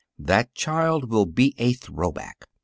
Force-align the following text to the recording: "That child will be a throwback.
"That 0.17 0.55
child 0.55 1.11
will 1.11 1.27
be 1.27 1.53
a 1.59 1.73
throwback. 1.73 2.47